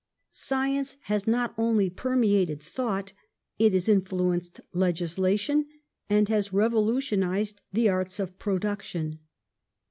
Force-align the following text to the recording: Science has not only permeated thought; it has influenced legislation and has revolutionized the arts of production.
Science 0.31 0.97
has 1.01 1.27
not 1.27 1.53
only 1.59 1.87
permeated 1.87 2.59
thought; 2.59 3.13
it 3.59 3.71
has 3.71 3.87
influenced 3.87 4.59
legislation 4.73 5.67
and 6.09 6.27
has 6.27 6.51
revolutionized 6.51 7.61
the 7.71 7.87
arts 7.87 8.19
of 8.19 8.39
production. 8.39 9.19